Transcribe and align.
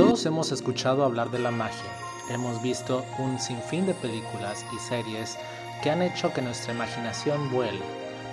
Todos 0.00 0.24
hemos 0.24 0.50
escuchado 0.50 1.04
hablar 1.04 1.30
de 1.30 1.38
la 1.38 1.50
magia. 1.50 1.90
Hemos 2.30 2.62
visto 2.62 3.04
un 3.18 3.38
sinfín 3.38 3.84
de 3.84 3.92
películas 3.92 4.64
y 4.74 4.78
series 4.78 5.36
que 5.82 5.90
han 5.90 6.00
hecho 6.00 6.32
que 6.32 6.40
nuestra 6.40 6.72
imaginación 6.72 7.50
vuele. 7.50 7.82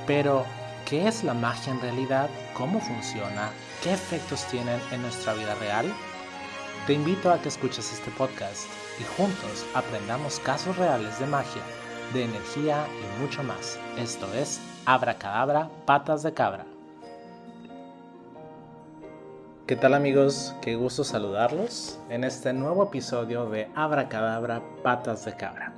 Pero, 0.05 0.45
¿qué 0.85 1.09
es 1.09 1.25
la 1.25 1.33
magia 1.33 1.73
en 1.73 1.81
realidad? 1.81 2.29
¿Cómo 2.53 2.79
funciona? 2.79 3.51
¿Qué 3.83 3.91
efectos 3.91 4.45
tienen 4.45 4.79
en 4.93 5.01
nuestra 5.01 5.33
vida 5.33 5.55
real? 5.55 5.93
Te 6.87 6.93
invito 6.93 7.29
a 7.29 7.41
que 7.41 7.49
escuches 7.49 7.91
este 7.91 8.11
podcast 8.11 8.63
y 9.01 9.03
juntos 9.17 9.65
aprendamos 9.73 10.39
casos 10.39 10.77
reales 10.77 11.19
de 11.19 11.25
magia, 11.25 11.63
de 12.13 12.23
energía 12.23 12.87
y 12.87 13.21
mucho 13.21 13.43
más. 13.43 13.77
Esto 13.97 14.33
es 14.33 14.61
Abracadabra, 14.85 15.69
Patas 15.85 16.23
de 16.23 16.33
Cabra. 16.33 16.76
¿Qué 19.67 19.75
tal 19.75 19.95
amigos? 19.95 20.55
Qué 20.61 20.77
gusto 20.77 21.03
saludarlos 21.03 21.99
en 22.09 22.23
este 22.23 22.53
nuevo 22.53 22.85
episodio 22.85 23.49
de 23.49 23.67
Abracadabra, 23.75 24.61
Patas 24.81 25.25
de 25.25 25.35
Cabra. 25.35 25.73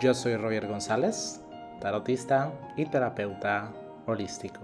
Yo 0.00 0.14
soy 0.14 0.34
Roger 0.34 0.66
González, 0.66 1.40
tarotista 1.80 2.52
y 2.76 2.86
terapeuta 2.86 3.70
holístico. 4.06 4.58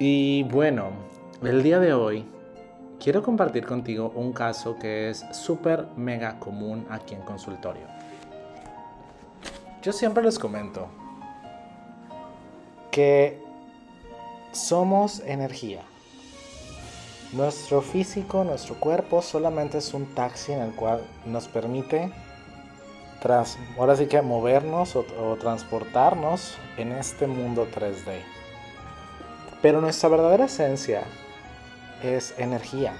Y 0.00 0.42
bueno, 0.50 0.90
el 1.44 1.62
día 1.62 1.78
de 1.78 1.94
hoy 1.94 2.24
quiero 2.98 3.22
compartir 3.22 3.66
contigo 3.66 4.12
un 4.16 4.32
caso 4.32 4.76
que 4.76 5.08
es 5.10 5.24
súper 5.30 5.86
mega 5.96 6.40
común 6.40 6.84
aquí 6.90 7.14
en 7.14 7.22
consultorio. 7.22 7.86
Yo 9.80 9.92
siempre 9.92 10.24
les 10.24 10.40
comento 10.40 10.88
que 12.90 13.40
somos 14.50 15.20
energía 15.20 15.82
nuestro 17.32 17.82
físico, 17.82 18.44
nuestro 18.44 18.74
cuerpo 18.76 19.22
solamente 19.22 19.78
es 19.78 19.94
un 19.94 20.06
taxi 20.14 20.52
en 20.52 20.60
el 20.60 20.74
cual 20.74 21.02
nos 21.26 21.48
permite 21.48 22.12
tras, 23.20 23.58
ahora 23.78 23.96
sí 23.96 24.06
que 24.06 24.20
movernos 24.20 24.96
o, 24.96 25.04
o 25.20 25.36
transportarnos 25.36 26.56
en 26.76 26.92
este 26.92 27.26
mundo 27.26 27.66
3D. 27.72 28.20
Pero 29.62 29.80
nuestra 29.80 30.08
verdadera 30.08 30.46
esencia 30.46 31.04
es 32.02 32.34
energía. 32.38 32.94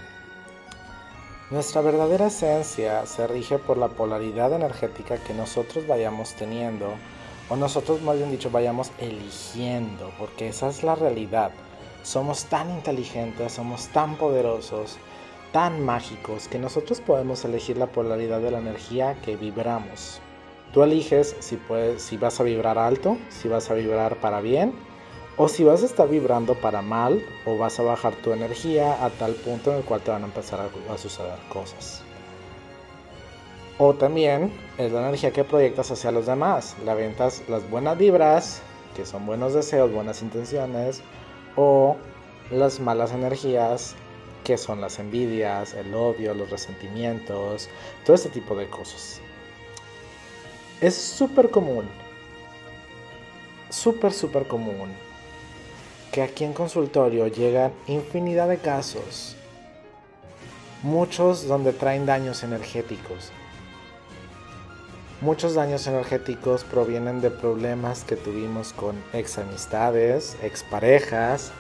Nuestra 1.51 1.83
verdadera 1.83 2.29
esencia 2.29 3.05
se 3.05 3.27
rige 3.27 3.59
por 3.59 3.77
la 3.77 3.89
polaridad 3.89 4.55
energética 4.55 5.19
que 5.19 5.35
nosotros 5.35 5.87
vayamos 5.87 6.33
teniendo, 6.35 6.95
o 7.51 7.57
nosotros 7.57 8.01
más 8.01 8.17
bien 8.17 8.31
dicho 8.31 8.51
vayamos 8.51 8.91
eligiendo, 8.99 10.11
porque 10.19 10.49
esa 10.49 10.69
es 10.69 10.83
la 10.83 10.95
realidad. 10.95 11.51
Somos 12.03 12.47
tan 12.47 12.69
inteligentes, 12.71 13.53
somos 13.53 13.87
tan 13.89 14.17
poderosos, 14.17 14.99
tan 15.53 15.85
mágicos, 15.85 16.49
que 16.49 16.59
nosotros 16.59 17.01
podemos 17.01 17.45
elegir 17.45 17.77
la 17.77 17.87
polaridad 17.87 18.41
de 18.41 18.51
la 18.51 18.59
energía 18.59 19.15
que 19.23 19.37
vibramos. 19.37 20.21
Tú 20.73 20.83
eliges 20.83 21.37
si, 21.39 21.57
puedes, 21.57 22.03
si 22.03 22.17
vas 22.17 22.41
a 22.41 22.43
vibrar 22.43 22.77
alto, 22.77 23.19
si 23.29 23.47
vas 23.47 23.71
a 23.71 23.75
vibrar 23.75 24.17
para 24.17 24.41
bien, 24.41 24.73
o 25.37 25.47
si 25.47 25.63
vas 25.63 25.83
a 25.83 25.87
estar 25.87 26.09
vibrando 26.09 26.55
para 26.55 26.83
mal, 26.83 27.25
o 27.47 27.57
vas 27.57 27.79
a 27.79 27.85
bajar 27.85 28.15
tu 28.17 28.33
energía 28.33 29.05
a 29.05 29.11
tal 29.11 29.35
punto 29.35 29.71
en 29.71 29.79
el 29.79 29.85
cual 29.85 30.01
te 30.01 30.11
van 30.11 30.23
a 30.23 30.27
empezar 30.27 30.61
a, 30.61 30.93
a 30.93 30.99
suceder 30.99 31.39
cosas. 31.51 32.03
O 33.79 33.95
también 33.95 34.53
es 34.77 34.91
la 34.91 35.01
energía 35.01 35.33
que 35.33 35.45
proyectas 35.45 35.91
hacia 35.91 36.11
los 36.11 36.27
demás. 36.27 36.77
La 36.85 36.95
ventas 36.95 37.43
las 37.49 37.69
buenas 37.71 37.97
vibras, 37.97 38.61
que 38.97 39.07
son 39.07 39.25
buenos 39.25 39.55
deseos, 39.55 39.93
buenas 39.93 40.21
intenciones, 40.23 41.03
o 41.57 41.97
las 42.51 42.81
malas 42.81 43.13
energías 43.13 43.95
que 44.45 44.59
son 44.59 44.81
las 44.81 44.99
envidias, 44.99 45.75
el 45.75 45.95
odio, 45.95 46.35
los 46.35 46.51
resentimientos, 46.51 47.69
todo 48.05 48.17
este 48.17 48.29
tipo 48.29 48.57
de 48.57 48.69
cosas. 48.69 49.21
Es 50.81 50.97
súper 50.97 51.51
común, 51.51 51.87
súper, 53.71 54.13
súper 54.13 54.47
común 54.49 54.91
que 56.11 56.23
aquí 56.23 56.45
en 56.45 56.53
consultorio 56.53 57.27
llegan 57.27 57.73
infinidad 57.87 58.49
de 58.49 58.59
casos, 58.59 59.35
muchos 60.83 61.47
donde 61.47 61.73
traen 61.73 62.05
daños 62.05 62.43
energéticos. 62.43 63.33
Muchos 65.23 65.55
daños 65.55 65.87
energéticos 65.87 66.65
provienen 66.65 67.21
de 67.21 67.31
problemas 67.31 68.03
que 68.03 68.17
tuvimos 68.17 68.73
con 68.73 69.01
ex 69.13 69.39
amistades, 69.39 70.37
ex 70.43 70.65
parejas, 70.65 71.53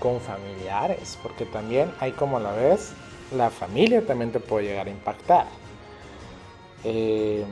con 0.00 0.20
familiares, 0.20 1.16
porque 1.22 1.44
también 1.44 1.92
hay 2.00 2.10
como 2.10 2.40
la 2.40 2.50
vez, 2.50 2.94
la 3.30 3.48
familia 3.48 4.04
también 4.04 4.32
te 4.32 4.40
puede 4.40 4.66
llegar 4.66 4.88
a 4.88 4.90
impactar. 4.90 5.46
Eh, 6.82 7.44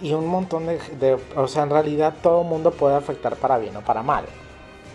y 0.00 0.12
un 0.12 0.28
montón 0.28 0.66
de, 0.66 0.78
de, 1.00 1.18
o 1.34 1.48
sea, 1.48 1.64
en 1.64 1.70
realidad 1.70 2.14
todo 2.22 2.44
mundo 2.44 2.70
puede 2.70 2.94
afectar 2.94 3.34
para 3.34 3.58
bien 3.58 3.76
o 3.78 3.80
para 3.80 4.04
mal. 4.04 4.26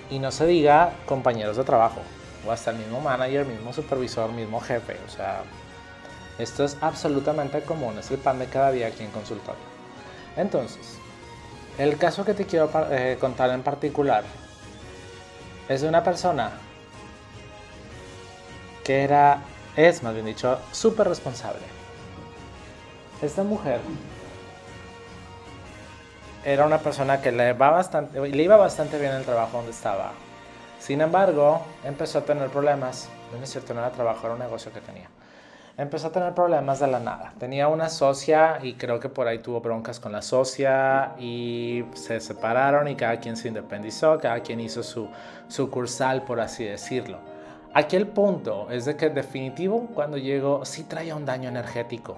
Y 0.10 0.20
no 0.20 0.32
se 0.32 0.46
diga 0.46 0.94
compañeros 1.06 1.58
de 1.58 1.66
trabajo, 1.66 2.00
o 2.48 2.54
hasta 2.54 2.72
el 2.72 2.78
mismo 2.78 3.02
manager, 3.02 3.46
mismo 3.46 3.74
supervisor, 3.74 4.32
mismo 4.32 4.62
jefe, 4.62 4.96
o 5.06 5.10
sea, 5.10 5.44
esto 6.38 6.66
es 6.66 6.78
absolutamente 6.82 7.62
común, 7.62 7.98
es 7.98 8.12
el 8.12 8.18
pan 8.18 8.40
de 8.40 8.48
cada 8.48 8.72
día 8.72 8.88
aquí 8.88 9.04
en 9.04 9.12
consultorio. 9.12 9.62
Entonces, 10.36 10.98
el 11.78 11.98
caso 11.98 12.26
que 12.26 12.34
te 12.34 12.46
quiero 12.46 12.70
eh, 12.92 13.18
contar 13.20 13.50
en 13.52 13.64
particular 13.64 14.24
es 15.70 15.82
de 15.82 15.88
una 15.88 16.04
persona 16.04 16.52
que 18.84 19.04
era, 19.04 19.40
es 19.76 20.04
más 20.04 20.14
bien 20.14 20.26
dicho, 20.26 20.60
súper 20.72 21.08
responsable. 21.08 21.64
Esta 23.22 23.44
mujer 23.44 23.80
era 26.44 26.66
una 26.66 26.80
persona 26.80 27.22
que 27.22 27.32
le, 27.32 27.50
iba 27.50 28.58
bastante 28.58 29.00
bien 29.00 29.14
el 29.14 29.24
trabajo 29.24 29.58
donde 29.58 29.72
estaba. 29.72 30.12
Sin 30.80 31.02
embargo, 31.02 31.66
empezó 31.84 32.20
a 32.20 32.22
tener 32.26 32.50
problemas. 32.50 33.08
No 33.36 33.42
es 33.44 33.50
cierto, 33.50 33.74
no 33.74 33.80
era 33.80 33.92
trabajo, 33.92 34.28
era 34.28 34.34
un 34.34 34.40
negocio 34.40 34.72
que 34.72 34.82
tenía 34.82 35.10
empezó 35.78 36.08
a 36.08 36.12
tener 36.12 36.34
problemas 36.34 36.80
de 36.80 36.88
la 36.88 37.00
nada. 37.00 37.34
Tenía 37.38 37.68
una 37.68 37.90
socia 37.90 38.60
y 38.62 38.76
creo 38.76 39.00
que 39.00 39.10
por 39.10 39.28
ahí 39.28 39.40
tuvo 39.40 39.62
broncas 39.62 40.00
con 40.00 40.12
la 40.12 40.22
socia 40.22 41.14
y 41.20 41.84
se 41.94 42.20
separaron 42.20 42.88
y 42.88 42.96
cada 42.96 43.20
quien 43.20 43.36
se 43.36 43.50
independizó, 43.50 44.18
cada 44.18 44.40
quien 44.40 44.62
hizo 44.62 44.84
su 44.84 45.10
sucursal, 45.48 46.24
por 46.24 46.40
así 46.40 46.64
decirlo. 46.64 47.20
Aquí 47.74 47.98
el 47.98 48.08
punto 48.08 48.68
es 48.72 48.86
de 48.86 48.96
que 48.96 49.10
definitivo 49.10 49.88
cuando 49.94 50.18
llegó 50.18 50.64
sí 50.64 50.84
traía 50.86 51.16
un 51.16 51.26
daño 51.26 51.50
energético. 51.50 52.16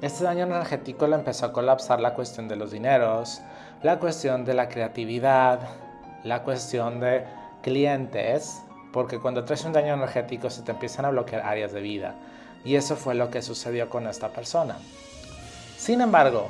Este 0.00 0.24
daño 0.24 0.44
energético 0.44 1.06
le 1.06 1.16
empezó 1.16 1.46
a 1.46 1.52
colapsar 1.52 2.00
la 2.00 2.14
cuestión 2.14 2.48
de 2.48 2.56
los 2.56 2.70
dineros, 2.70 3.42
la 3.82 3.98
cuestión 3.98 4.44
de 4.44 4.54
la 4.54 4.68
creatividad, 4.68 5.60
la 6.24 6.42
cuestión 6.42 7.00
de 7.00 7.24
clientes 7.62 8.62
porque 8.92 9.18
cuando 9.18 9.44
traes 9.44 9.64
un 9.64 9.72
daño 9.72 9.94
energético 9.94 10.50
se 10.50 10.62
te 10.62 10.72
empiezan 10.72 11.04
a 11.04 11.10
bloquear 11.10 11.42
áreas 11.42 11.72
de 11.72 11.80
vida. 11.80 12.14
Y 12.64 12.74
eso 12.76 12.96
fue 12.96 13.14
lo 13.14 13.30
que 13.30 13.42
sucedió 13.42 13.88
con 13.88 14.06
esta 14.06 14.28
persona. 14.28 14.76
Sin 15.76 16.00
embargo, 16.00 16.48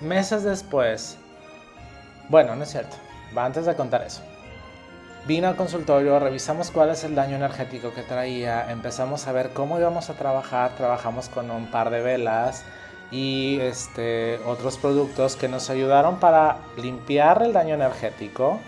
meses 0.00 0.44
después, 0.44 1.16
bueno, 2.28 2.54
no 2.56 2.64
es 2.64 2.70
cierto, 2.70 2.96
va 3.36 3.44
antes 3.44 3.66
de 3.66 3.74
contar 3.74 4.02
eso. 4.02 4.22
Vino 5.26 5.48
al 5.48 5.56
consultorio, 5.56 6.18
revisamos 6.18 6.70
cuál 6.70 6.90
es 6.90 7.02
el 7.02 7.14
daño 7.14 7.36
energético 7.36 7.94
que 7.94 8.02
traía, 8.02 8.70
empezamos 8.70 9.26
a 9.26 9.32
ver 9.32 9.50
cómo 9.54 9.78
íbamos 9.78 10.10
a 10.10 10.14
trabajar, 10.14 10.76
trabajamos 10.76 11.30
con 11.30 11.50
un 11.50 11.70
par 11.70 11.88
de 11.88 12.02
velas 12.02 12.62
y 13.10 13.58
este, 13.60 14.38
otros 14.44 14.76
productos 14.76 15.36
que 15.36 15.48
nos 15.48 15.70
ayudaron 15.70 16.20
para 16.20 16.58
limpiar 16.76 17.42
el 17.42 17.54
daño 17.54 17.74
energético, 17.74 18.60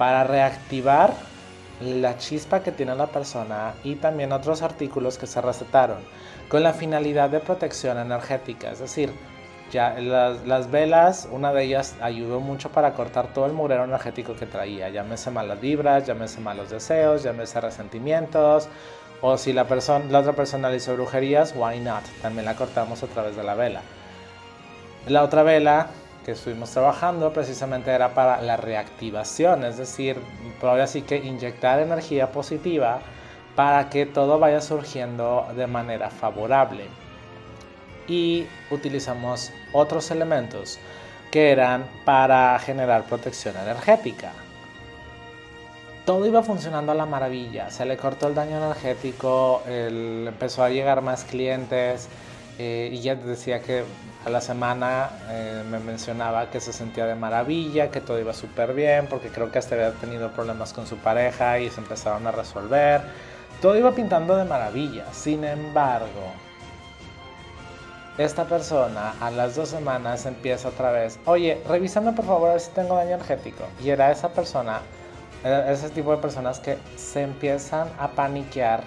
para 0.00 0.24
reactivar 0.24 1.12
la 1.82 2.16
chispa 2.16 2.62
que 2.62 2.72
tiene 2.72 2.94
la 2.94 3.08
persona 3.08 3.74
y 3.84 3.96
también 3.96 4.32
otros 4.32 4.62
artículos 4.62 5.18
que 5.18 5.26
se 5.26 5.42
recetaron 5.42 5.98
con 6.48 6.62
la 6.62 6.72
finalidad 6.72 7.28
de 7.28 7.38
protección 7.38 7.98
energética. 7.98 8.70
Es 8.70 8.78
decir, 8.78 9.12
ya 9.70 10.00
las, 10.00 10.46
las, 10.46 10.70
velas, 10.70 11.28
una 11.30 11.52
de 11.52 11.64
ellas 11.64 11.96
ayudó 12.00 12.40
mucho 12.40 12.70
para 12.70 12.94
cortar 12.94 13.34
todo 13.34 13.44
el 13.44 13.52
murero 13.52 13.84
energético 13.84 14.32
que 14.34 14.46
traía. 14.46 14.88
Llámese 14.88 15.30
malas 15.30 15.60
vibras, 15.60 16.06
llámese 16.06 16.40
malos 16.40 16.70
deseos, 16.70 17.22
llámese 17.22 17.60
resentimientos. 17.60 18.70
O 19.20 19.36
si 19.36 19.52
la, 19.52 19.66
persona, 19.66 20.06
la 20.08 20.20
otra 20.20 20.32
persona 20.32 20.70
le 20.70 20.78
hizo 20.78 20.94
brujerías, 20.94 21.52
why 21.54 21.78
not? 21.78 22.04
También 22.22 22.46
la 22.46 22.56
cortamos 22.56 23.02
a 23.02 23.06
través 23.06 23.36
de 23.36 23.42
la 23.42 23.54
vela. 23.54 23.82
La 25.08 25.22
otra 25.22 25.42
vela 25.42 25.88
que 26.24 26.32
estuvimos 26.32 26.70
trabajando 26.70 27.32
precisamente 27.32 27.90
era 27.90 28.14
para 28.14 28.40
la 28.42 28.56
reactivación, 28.56 29.64
es 29.64 29.76
decir, 29.78 30.16
ahora 30.62 30.86
sí 30.86 31.02
que 31.02 31.16
inyectar 31.16 31.80
energía 31.80 32.30
positiva 32.32 33.00
para 33.56 33.88
que 33.90 34.06
todo 34.06 34.38
vaya 34.38 34.60
surgiendo 34.60 35.46
de 35.56 35.66
manera 35.66 36.10
favorable. 36.10 36.84
Y 38.06 38.46
utilizamos 38.70 39.52
otros 39.72 40.10
elementos 40.10 40.78
que 41.30 41.50
eran 41.52 41.86
para 42.04 42.58
generar 42.58 43.04
protección 43.04 43.56
energética. 43.56 44.32
todo 46.04 46.26
iba 46.26 46.42
funcionando 46.42 46.90
a 46.90 46.94
la 46.96 47.06
maravilla. 47.06 47.70
Se 47.70 47.84
le 47.84 47.96
cortó 47.96 48.26
el 48.26 48.34
daño 48.34 48.56
energético, 48.56 49.62
empezó 49.66 50.64
a 50.64 50.70
llegar 50.70 51.02
más 51.02 51.22
clientes 51.24 52.08
eh, 52.62 52.90
y 52.92 53.00
ya 53.00 53.14
decía 53.14 53.60
que 53.60 53.84
a 54.26 54.28
la 54.28 54.42
semana 54.42 55.08
eh, 55.30 55.64
me 55.70 55.78
mencionaba 55.78 56.50
que 56.50 56.60
se 56.60 56.74
sentía 56.74 57.06
de 57.06 57.14
maravilla, 57.14 57.90
que 57.90 58.02
todo 58.02 58.20
iba 58.20 58.34
súper 58.34 58.74
bien, 58.74 59.06
porque 59.08 59.30
creo 59.30 59.50
que 59.50 59.58
hasta 59.58 59.76
había 59.76 59.92
tenido 59.92 60.30
problemas 60.32 60.74
con 60.74 60.86
su 60.86 60.98
pareja 60.98 61.58
y 61.58 61.70
se 61.70 61.80
empezaron 61.80 62.26
a 62.26 62.32
resolver. 62.32 63.00
Todo 63.62 63.78
iba 63.78 63.92
pintando 63.92 64.36
de 64.36 64.44
maravilla. 64.44 65.06
Sin 65.10 65.42
embargo, 65.42 66.34
esta 68.18 68.44
persona 68.44 69.14
a 69.22 69.30
las 69.30 69.56
dos 69.56 69.70
semanas 69.70 70.26
empieza 70.26 70.68
otra 70.68 70.92
vez, 70.92 71.18
oye, 71.24 71.62
revísame 71.66 72.12
por 72.12 72.26
favor 72.26 72.50
a 72.50 72.52
ver 72.52 72.60
si 72.60 72.72
tengo 72.72 72.94
daño 72.96 73.14
energético. 73.14 73.64
Y 73.82 73.88
era 73.88 74.10
esa 74.10 74.28
persona, 74.28 74.82
era 75.42 75.72
ese 75.72 75.88
tipo 75.88 76.10
de 76.10 76.18
personas 76.18 76.60
que 76.60 76.76
se 76.98 77.22
empiezan 77.22 77.88
a 77.98 78.08
paniquear 78.08 78.84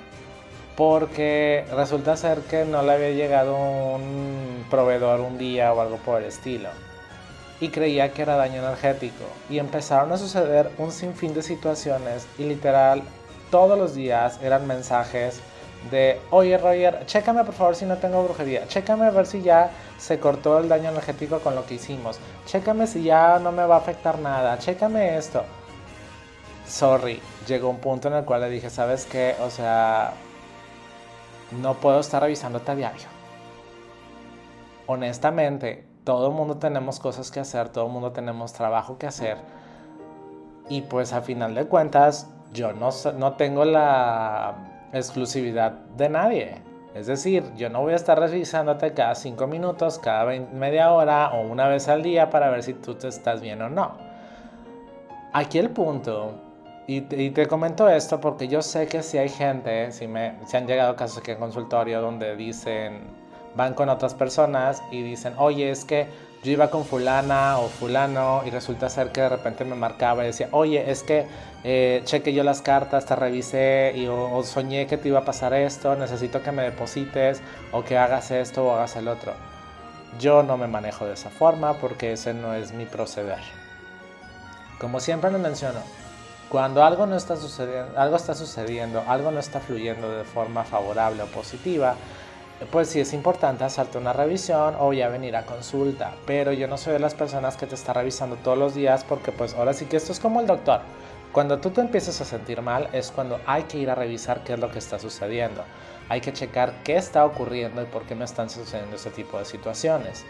porque 0.75 1.65
resulta 1.71 2.17
ser 2.17 2.39
que 2.41 2.65
no 2.65 2.81
le 2.81 2.93
había 2.93 3.11
llegado 3.11 3.55
un 3.55 4.65
proveedor 4.69 5.19
un 5.21 5.37
día 5.37 5.73
o 5.73 5.81
algo 5.81 5.97
por 5.97 6.21
el 6.21 6.27
estilo. 6.27 6.69
Y 7.59 7.69
creía 7.69 8.11
que 8.11 8.23
era 8.23 8.35
daño 8.35 8.61
energético. 8.61 9.25
Y 9.49 9.59
empezaron 9.59 10.11
a 10.11 10.17
suceder 10.17 10.71
un 10.77 10.91
sinfín 10.91 11.33
de 11.33 11.43
situaciones 11.43 12.27
y 12.37 12.43
literal 12.43 13.03
todos 13.51 13.77
los 13.77 13.93
días 13.93 14.39
eran 14.41 14.65
mensajes 14.65 15.39
de, 15.91 16.19
oye 16.31 16.57
Roger, 16.57 17.05
chécame 17.05 17.43
por 17.43 17.53
favor 17.53 17.75
si 17.75 17.85
no 17.85 17.97
tengo 17.97 18.23
brujería, 18.23 18.67
chécame 18.67 19.05
a 19.05 19.11
ver 19.11 19.25
si 19.25 19.41
ya 19.41 19.69
se 19.97 20.17
cortó 20.17 20.57
el 20.57 20.69
daño 20.69 20.89
energético 20.89 21.39
con 21.39 21.55
lo 21.55 21.65
que 21.65 21.75
hicimos, 21.75 22.19
chécame 22.45 22.87
si 22.87 23.03
ya 23.03 23.39
no 23.39 23.51
me 23.51 23.65
va 23.65 23.75
a 23.75 23.79
afectar 23.79 24.17
nada, 24.19 24.57
chécame 24.57 25.17
esto. 25.17 25.43
Sorry, 26.65 27.21
llegó 27.45 27.69
un 27.69 27.79
punto 27.79 28.07
en 28.07 28.15
el 28.15 28.23
cual 28.23 28.41
le 28.41 28.49
dije, 28.49 28.69
¿sabes 28.69 29.05
qué? 29.05 29.35
O 29.41 29.49
sea, 29.49 30.13
no 31.61 31.75
puedo 31.75 31.99
estar 31.99 32.21
revisándote 32.21 32.71
a 32.71 32.75
diario. 32.75 33.07
Honestamente, 34.87 35.85
todo 36.03 36.27
el 36.27 36.33
mundo 36.33 36.57
tenemos 36.57 36.99
cosas 36.99 37.31
que 37.31 37.39
hacer, 37.39 37.69
todo 37.69 37.85
el 37.85 37.91
mundo 37.91 38.11
tenemos 38.11 38.53
trabajo 38.53 38.97
que 38.97 39.07
hacer. 39.07 39.37
Y 40.69 40.81
pues 40.81 41.13
a 41.13 41.21
final 41.21 41.55
de 41.55 41.65
cuentas, 41.65 42.29
yo 42.53 42.73
no, 42.73 42.89
no 43.17 43.33
tengo 43.33 43.65
la 43.65 44.89
exclusividad 44.91 45.71
de 45.71 46.09
nadie. 46.09 46.61
Es 46.93 47.07
decir, 47.07 47.43
yo 47.55 47.69
no 47.69 47.81
voy 47.81 47.93
a 47.93 47.95
estar 47.95 48.19
revisándote 48.19 48.93
cada 48.93 49.15
cinco 49.15 49.47
minutos, 49.47 49.97
cada 49.97 50.25
media 50.25 50.91
hora 50.91 51.31
o 51.33 51.41
una 51.41 51.67
vez 51.67 51.87
al 51.87 52.03
día 52.03 52.29
para 52.29 52.49
ver 52.49 52.61
si 52.61 52.73
tú 52.75 52.95
te 52.95 53.07
estás 53.07 53.41
bien 53.41 53.61
o 53.63 53.69
no. 53.69 53.97
Aquí 55.33 55.57
el 55.57 55.71
punto, 55.71 56.35
y 56.85 57.01
te, 57.01 57.47
comento 57.47 57.87
esto 57.87 58.19
porque 58.19 58.47
yo 58.47 58.61
sé 58.61 58.87
que 58.87 59.03
si 59.03 59.17
hay 59.17 59.29
gente, 59.29 59.91
si, 59.91 60.07
me, 60.07 60.33
si 60.45 60.57
han 60.57 60.67
llegado 60.67 60.95
casos 60.95 61.19
aquí 61.19 61.31
en 61.31 61.37
consultorio 61.37 62.01
donde 62.01 62.35
dicen, 62.35 63.03
van 63.55 63.73
con 63.73 63.87
otras 63.87 64.13
personas 64.13 64.83
y 64.91 65.01
dicen, 65.01 65.33
oye, 65.37 65.69
es 65.69 65.85
que 65.85 66.07
yo 66.43 66.51
iba 66.51 66.69
con 66.69 66.83
fulana 66.83 67.57
o 67.59 67.69
fulano 67.69 68.41
y 68.45 68.49
resulta 68.49 68.89
ser 68.89 69.13
que 69.13 69.21
de 69.21 69.29
repente 69.29 69.63
me 69.63 69.75
marcaba 69.75 70.23
y 70.23 70.27
decía, 70.27 70.49
oye, 70.51 70.91
es 70.91 71.03
que 71.03 71.25
eh, 71.63 72.01
cheque 72.03 72.33
yo 72.33 72.43
las 72.43 72.61
cartas, 72.61 73.05
te 73.05 73.15
revisé 73.15 73.93
y 73.95 74.07
o, 74.07 74.43
soñé 74.43 74.85
que 74.85 74.97
te 74.97 75.07
iba 75.07 75.19
a 75.19 75.25
pasar 75.25 75.53
esto, 75.53 75.95
necesito 75.95 76.43
que 76.43 76.51
me 76.51 76.63
deposites 76.63 77.41
o 77.71 77.85
que 77.85 77.97
hagas 77.97 78.29
esto 78.31 78.65
o 78.65 78.73
hagas 78.73 78.97
el 78.97 79.07
otro. 79.07 79.31
Yo 80.19 80.43
no 80.43 80.57
me 80.57 80.67
manejo 80.67 81.05
de 81.05 81.13
esa 81.13 81.29
forma 81.29 81.75
porque 81.75 82.11
ese 82.11 82.33
no 82.33 82.53
es 82.53 82.73
mi 82.73 82.85
proceder. 82.85 83.39
Como 84.79 84.99
siempre 84.99 85.31
les 85.31 85.39
menciono, 85.39 85.79
cuando 86.49 86.83
algo 86.83 87.05
no 87.05 87.15
está 87.15 87.35
sucediendo, 87.35 87.99
algo 87.99 88.15
está 88.15 88.35
sucediendo, 88.35 89.03
algo 89.07 89.31
no 89.31 89.39
está 89.39 89.59
fluyendo 89.59 90.11
de 90.11 90.23
forma 90.23 90.63
favorable 90.63 91.23
o 91.23 91.27
positiva, 91.27 91.95
pues 92.71 92.89
sí 92.89 92.99
es 92.99 93.13
importante 93.13 93.63
hacerte 93.63 93.97
una 93.97 94.13
revisión 94.13 94.75
o 94.79 94.93
ya 94.93 95.09
venir 95.09 95.35
a 95.35 95.45
consulta. 95.45 96.13
Pero 96.25 96.53
yo 96.53 96.67
no 96.67 96.77
soy 96.77 96.93
de 96.93 96.99
las 96.99 97.15
personas 97.15 97.57
que 97.57 97.67
te 97.67 97.75
está 97.75 97.93
revisando 97.93 98.35
todos 98.37 98.57
los 98.57 98.75
días 98.75 99.03
porque 99.03 99.31
pues 99.31 99.53
ahora 99.55 99.73
sí 99.73 99.85
que 99.85 99.97
esto 99.97 100.11
es 100.11 100.19
como 100.19 100.39
el 100.39 100.47
doctor. 100.47 100.81
Cuando 101.31 101.59
tú 101.59 101.71
te 101.71 101.81
empiezas 101.81 102.21
a 102.21 102.25
sentir 102.25 102.61
mal 102.61 102.89
es 102.93 103.11
cuando 103.11 103.39
hay 103.47 103.63
que 103.63 103.79
ir 103.79 103.89
a 103.89 103.95
revisar 103.95 104.43
qué 104.43 104.53
es 104.53 104.59
lo 104.59 104.71
que 104.71 104.79
está 104.79 104.99
sucediendo. 104.99 105.63
Hay 106.09 106.21
que 106.21 106.33
checar 106.33 106.83
qué 106.83 106.95
está 106.95 107.25
ocurriendo 107.25 107.81
y 107.81 107.85
por 107.85 108.03
qué 108.03 108.13
me 108.13 108.25
están 108.25 108.49
sucediendo 108.49 108.95
este 108.95 109.09
tipo 109.09 109.39
de 109.39 109.45
situaciones. 109.45 110.25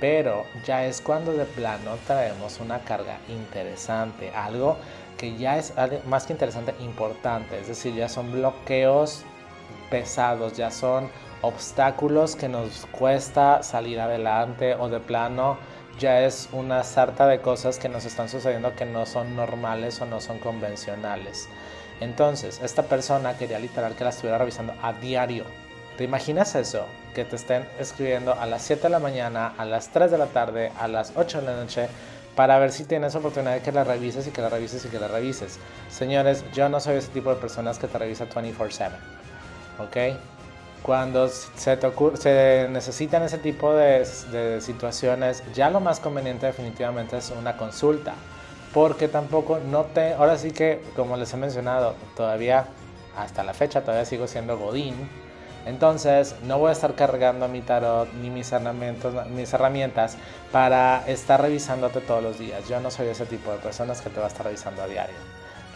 Pero 0.00 0.46
ya 0.64 0.84
es 0.84 1.00
cuando 1.00 1.32
de 1.32 1.44
plano 1.44 1.96
traemos 2.06 2.60
una 2.60 2.80
carga 2.80 3.18
interesante, 3.28 4.30
algo 4.30 4.76
que 5.16 5.36
ya 5.36 5.58
es 5.58 5.72
más 6.06 6.26
que 6.26 6.32
interesante, 6.32 6.74
importante. 6.80 7.58
Es 7.60 7.68
decir, 7.68 7.94
ya 7.94 8.08
son 8.08 8.30
bloqueos 8.32 9.24
pesados, 9.90 10.56
ya 10.56 10.70
son 10.70 11.10
obstáculos 11.42 12.36
que 12.36 12.48
nos 12.48 12.86
cuesta 12.86 13.62
salir 13.62 14.00
adelante 14.00 14.74
o 14.74 14.88
de 14.88 15.00
plano 15.00 15.58
ya 15.98 16.22
es 16.22 16.48
una 16.52 16.84
sarta 16.84 17.26
de 17.26 17.40
cosas 17.40 17.78
que 17.78 17.88
nos 17.88 18.04
están 18.04 18.28
sucediendo 18.28 18.74
que 18.76 18.86
no 18.86 19.04
son 19.04 19.34
normales 19.34 20.00
o 20.00 20.06
no 20.06 20.20
son 20.20 20.38
convencionales. 20.38 21.48
Entonces, 22.00 22.60
esta 22.62 22.84
persona 22.84 23.36
quería 23.36 23.58
literal 23.58 23.96
que 23.96 24.04
la 24.04 24.10
estuviera 24.10 24.38
revisando 24.38 24.74
a 24.80 24.92
diario. 24.92 25.44
¿Te 25.98 26.04
imaginas 26.04 26.54
eso? 26.54 26.86
Que 27.12 27.24
te 27.24 27.36
estén 27.36 27.68
escribiendo 27.80 28.32
a 28.32 28.46
las 28.46 28.62
7 28.62 28.84
de 28.84 28.88
la 28.88 29.00
mañana, 29.00 29.52
a 29.58 29.64
las 29.64 29.88
3 29.88 30.10
de 30.10 30.16
la 30.16 30.26
tarde, 30.26 30.72
a 30.78 30.86
las 30.88 31.12
8 31.16 31.40
de 31.40 31.46
la 31.46 31.56
noche, 31.56 31.88
para 32.36 32.56
ver 32.60 32.70
si 32.70 32.84
tienes 32.84 33.16
oportunidad 33.16 33.54
de 33.54 33.62
que 33.62 33.72
la 33.72 33.82
revises 33.82 34.26
y 34.28 34.30
que 34.30 34.40
la 34.40 34.48
revises 34.48 34.84
y 34.84 34.88
que 34.88 35.00
la 35.00 35.08
revises. 35.08 35.58
Señores, 35.90 36.44
yo 36.54 36.68
no 36.68 36.78
soy 36.78 36.96
ese 36.96 37.08
tipo 37.08 37.30
de 37.30 37.36
personas 37.40 37.80
que 37.80 37.88
te 37.88 37.98
revisa 37.98 38.26
24/7. 38.26 38.92
¿Ok? 39.80 40.16
cuando 40.82 41.28
se, 41.28 41.78
se 42.14 42.68
necesitan 42.70 43.22
ese 43.22 43.38
tipo 43.38 43.74
de, 43.74 44.06
situaciones, 44.60 45.42
ya 45.52 45.68
lo 45.70 45.80
más 45.80 46.00
conveniente 46.00 46.46
definitivamente 46.46 47.16
es 47.18 47.30
una 47.30 47.56
consulta. 47.56 48.14
Porque 48.72 49.08
tampoco 49.08 49.58
no 49.58 49.84
te, 49.84 50.12
ahora 50.12 50.38
sí 50.38 50.52
que, 50.52 50.80
como 50.94 51.16
les 51.16 51.32
he 51.32 51.36
mencionado, 51.36 51.94
todavía 52.16 52.66
hasta 53.16 53.42
la 53.42 53.54
fecha 53.54 53.80
todavía 53.80 54.04
sigo 54.04 54.26
siendo 54.26 54.56
Godín. 54.58 54.94
Entonces 55.66 56.34
no 56.44 56.58
voy 56.58 56.70
a 56.70 56.72
estar 56.72 56.94
cargando 56.94 57.48
mi 57.48 57.60
tarot 57.60 58.12
ni 58.14 58.30
mis 58.30 58.52
herramientas, 58.52 60.16
para 60.52 61.06
estar 61.06 61.42
revisándote 61.42 62.00
todos 62.00 62.22
los 62.22 62.38
días. 62.38 62.68
Yo 62.68 62.80
no 62.80 62.90
soy 62.90 63.08
ese 63.08 63.26
tipo 63.26 63.50
de 63.50 63.58
personas 63.58 64.00
que 64.00 64.10
te 64.10 64.18
va 64.18 64.26
a 64.26 64.28
estar 64.28 64.46
revisando 64.46 64.82
a 64.82 64.86
diario. 64.86 65.16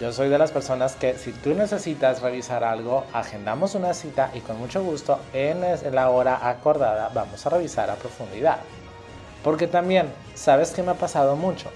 Yo 0.00 0.12
soy 0.12 0.28
de 0.28 0.38
las 0.38 0.50
personas 0.50 0.96
que 0.96 1.16
si 1.16 1.32
tú 1.32 1.54
necesitas 1.54 2.22
revisar 2.22 2.64
algo, 2.64 3.04
agendamos 3.12 3.74
una 3.74 3.94
cita 3.94 4.30
y 4.34 4.40
con 4.40 4.58
mucho 4.58 4.82
gusto 4.82 5.20
en 5.32 5.60
la 5.94 6.10
hora 6.10 6.48
acordada 6.48 7.10
vamos 7.14 7.44
a 7.46 7.50
revisar 7.50 7.90
a 7.90 7.94
profundidad. 7.94 8.58
Porque 9.44 9.66
también, 9.66 10.12
¿sabes 10.34 10.70
qué 10.70 10.82
me 10.82 10.92
ha 10.92 10.94
pasado 10.94 11.36
mucho? 11.36 11.70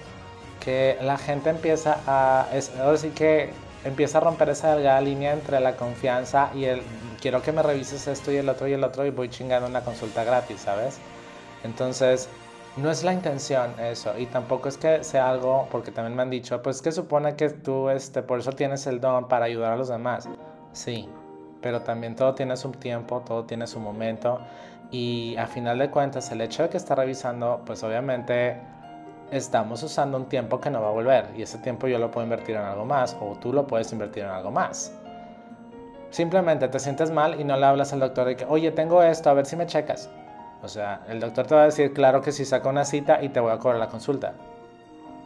Que 0.61 0.99
la 1.03 1.19
gente 1.19 1.51
empieza 1.51 1.99
a, 2.07 2.47
es, 2.53 2.73
ahora 2.81 2.99
que 3.15 3.51
empieza 3.85 4.19
a 4.19 4.23
romper 4.23 4.49
esa 4.49 4.75
delgada 4.75 5.01
línea 5.01 5.33
entre 5.33 5.61
la 5.61 5.77
confianza 5.77 6.51
y 6.55 6.65
el 6.65 6.83
quiero 7.27 7.43
que 7.43 7.51
me 7.51 7.61
revises 7.61 8.07
esto 8.07 8.31
y 8.31 8.37
el 8.37 8.49
otro 8.49 8.69
y 8.69 8.73
el 8.75 8.85
otro 8.85 9.05
y 9.05 9.11
voy 9.11 9.29
chingando 9.29 9.67
una 9.67 9.81
consulta 9.81 10.23
gratis, 10.23 10.61
¿sabes? 10.61 11.01
Entonces, 11.65 12.29
no 12.77 12.89
es 12.89 13.03
la 13.03 13.13
intención 13.13 13.75
eso, 13.81 14.17
y 14.17 14.27
tampoco 14.27 14.69
es 14.69 14.77
que 14.77 15.03
sea 15.03 15.29
algo, 15.29 15.67
porque 15.73 15.91
también 15.91 16.15
me 16.15 16.23
han 16.23 16.31
dicho, 16.31 16.63
pues 16.63 16.81
que 16.81 16.93
supone 16.93 17.35
que 17.35 17.51
tú, 17.51 17.91
este, 17.91 18.23
por 18.23 18.39
eso 18.39 18.53
tienes 18.53 18.87
el 18.87 19.01
don 19.01 19.27
para 19.27 19.47
ayudar 19.47 19.73
a 19.73 19.77
los 19.77 19.89
demás. 19.89 20.29
Sí, 20.71 21.09
pero 21.61 21.81
también 21.81 22.15
todo 22.15 22.33
tiene 22.37 22.57
su 22.57 22.71
tiempo, 22.71 23.21
todo 23.27 23.43
tiene 23.43 23.67
su 23.67 23.81
momento, 23.81 24.39
y 24.93 25.35
a 25.37 25.49
final 25.49 25.79
de 25.79 25.91
cuentas, 25.91 26.31
el 26.31 26.41
hecho 26.43 26.63
de 26.63 26.69
que 26.69 26.77
está 26.77 26.95
revisando, 26.95 27.61
pues 27.67 27.83
obviamente 27.83 28.57
estamos 29.33 29.83
usando 29.83 30.17
un 30.17 30.27
tiempo 30.27 30.61
que 30.61 30.71
no 30.71 30.81
va 30.81 30.91
a 30.91 30.93
volver, 30.93 31.27
y 31.37 31.43
ese 31.43 31.59
tiempo 31.59 31.89
yo 31.89 31.99
lo 31.99 32.09
puedo 32.09 32.23
invertir 32.23 32.55
en 32.55 32.63
algo 32.63 32.85
más, 32.85 33.17
o 33.21 33.35
tú 33.41 33.53
lo 33.53 33.67
puedes 33.67 33.91
invertir 33.91 34.23
en 34.23 34.31
algo 34.31 34.53
más. 34.53 34.93
Simplemente 36.17 36.69
te 36.69 36.81
sientes 36.81 37.11
mal 37.11 37.39
y 37.39 37.45
no 37.45 37.59
le 37.59 37.67
hablas 37.67 37.93
al 37.93 38.01
doctor 38.01 38.27
de 38.27 38.37
que, 38.37 38.47
oye, 38.47 38.71
tengo 38.71 39.03
esto, 39.03 39.29
a 39.29 39.35
ver 39.35 39.45
si 39.45 39.55
me 39.55 39.67
checas. 39.67 40.09
O 40.63 40.69
sea, 40.69 41.03
el 41.11 41.21
doctor 41.21 41.47
te 41.47 41.55
va 41.55 41.61
a 41.61 41.65
decir, 41.67 41.93
claro 41.93 42.23
que 42.23 42.33
sí, 42.33 42.47
saca 42.47 42.71
una 42.71 42.87
cita 42.87 43.23
y 43.23 43.29
te 43.29 43.39
voy 43.39 43.53
a 43.53 43.59
cobrar 43.59 43.79
la 43.79 43.91
consulta. 43.91 44.33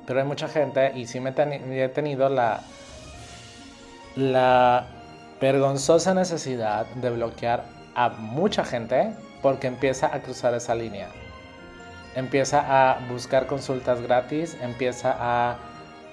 Pero 0.05 0.19
hay 0.19 0.27
mucha 0.27 0.49
gente, 0.49 0.91
y 0.97 1.07
sí 1.07 1.21
me 1.21 1.31
he 1.31 1.89
tenido 1.91 2.29
la, 2.29 2.63
la 4.17 4.87
vergonzosa 5.41 6.13
necesidad 6.13 6.87
de 6.87 7.11
bloquear 7.11 7.63
a 7.95 8.09
mucha 8.09 8.65
gente 8.65 9.13
porque 9.43 9.69
empieza 9.69 10.13
a 10.13 10.19
cruzar 10.23 10.55
esa 10.55 10.75
línea. 10.75 11.07
Empieza 12.17 12.65
a 12.67 12.99
buscar 13.09 13.47
consultas 13.47 14.03
gratis, 14.03 14.57
empieza 14.61 15.15
a 15.17 15.57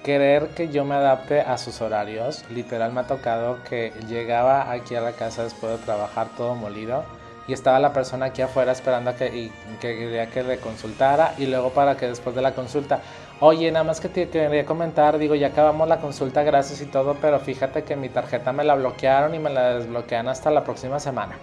querer 0.02 0.48
que 0.48 0.68
yo 0.68 0.84
me 0.84 0.94
adapte 0.94 1.40
a 1.40 1.58
sus 1.58 1.80
horarios. 1.80 2.44
Literal 2.50 2.92
me 2.92 3.00
ha 3.00 3.06
tocado 3.06 3.62
que 3.68 3.92
llegaba 4.08 4.70
aquí 4.70 4.94
a 4.94 5.00
la 5.00 5.12
casa 5.12 5.44
después 5.44 5.78
de 5.78 5.84
trabajar 5.84 6.28
todo 6.36 6.54
molido 6.54 7.04
y 7.46 7.52
estaba 7.52 7.78
la 7.78 7.92
persona 7.92 8.26
aquí 8.26 8.42
afuera 8.42 8.72
esperando 8.72 9.10
a 9.10 9.16
que, 9.16 9.26
y, 9.34 9.52
que, 9.80 10.28
que 10.32 10.42
le 10.42 10.58
consultara 10.58 11.34
y 11.38 11.46
luego 11.46 11.70
para 11.70 11.96
que 11.96 12.06
después 12.06 12.36
de 12.36 12.42
la 12.42 12.52
consulta, 12.52 13.00
Oye, 13.40 13.70
nada 13.70 13.84
más 13.84 14.00
que 14.00 14.08
te 14.08 14.28
quería 14.28 14.66
comentar, 14.66 15.16
digo, 15.16 15.36
ya 15.36 15.48
acabamos 15.48 15.86
la 15.86 15.98
consulta, 15.98 16.42
gracias 16.42 16.80
y 16.80 16.86
todo, 16.86 17.14
pero 17.20 17.38
fíjate 17.38 17.84
que 17.84 17.94
mi 17.94 18.08
tarjeta 18.08 18.52
me 18.52 18.64
la 18.64 18.74
bloquearon 18.74 19.32
y 19.32 19.38
me 19.38 19.48
la 19.48 19.74
desbloquean 19.74 20.26
hasta 20.26 20.50
la 20.50 20.64
próxima 20.64 20.98
semana. 20.98 21.38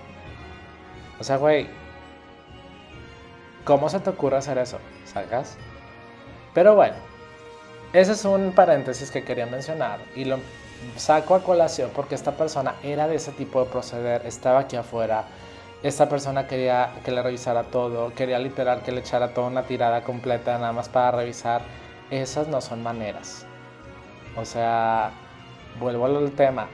O 1.21 1.23
sea, 1.23 1.37
güey, 1.37 1.67
¿cómo 3.63 3.87
se 3.87 4.01
te 4.01 4.09
ocurre 4.09 4.35
hacer 4.35 4.57
eso? 4.57 4.77
¿Sacas? 5.05 5.57
Pero 6.53 6.75
bueno, 6.75 6.95
ese 7.95 8.11
es 8.11 8.25
un 8.25 8.51
paréntesis 8.51 9.09
que 9.09 9.23
quería 9.23 9.45
mencionar 9.45 9.99
y 10.15 10.25
lo 10.25 10.39
saco 10.97 11.33
a 11.33 11.41
colación 11.41 11.91
porque 11.95 12.13
esta 12.15 12.33
persona 12.33 12.75
era 12.83 13.07
de 13.07 13.15
ese 13.15 13.31
tipo 13.31 13.63
de 13.63 13.71
proceder, 13.71 14.25
estaba 14.25 14.59
aquí 14.59 14.75
afuera. 14.75 15.23
Esta 15.81 16.09
persona 16.09 16.45
quería 16.45 16.91
que 17.05 17.11
le 17.11 17.23
revisara 17.23 17.63
todo, 17.63 18.13
quería 18.13 18.37
literal 18.37 18.81
que 18.81 18.91
le 18.91 18.99
echara 18.99 19.33
toda 19.33 19.47
una 19.47 19.63
tirada 19.63 20.03
completa 20.03 20.57
nada 20.57 20.73
más 20.73 20.89
para 20.89 21.11
revisar 21.11 21.61
esas 22.11 22.49
no 22.49 22.59
son 22.59 22.83
maneras. 22.83 23.45
O 24.35 24.43
sea, 24.43 25.11
vuelvo 25.79 26.05
al 26.05 26.31
tema. 26.31 26.67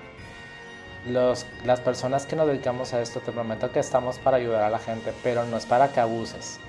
Las 1.06 1.80
personas 1.84 2.26
que 2.26 2.36
nos 2.36 2.48
dedicamos 2.48 2.94
a 2.94 3.02
esto, 3.02 3.20
te 3.20 3.32
prometo 3.32 3.72
que 3.72 3.80
estamos 3.80 4.18
para 4.18 4.38
ayudar 4.38 4.64
a 4.64 4.70
la 4.72 4.80
gente, 4.80 5.14
pero 5.24 5.46
no 5.46 5.58
es 5.58 5.68
para 5.68 5.92
que 5.92 6.00
abuses. 6.00 6.60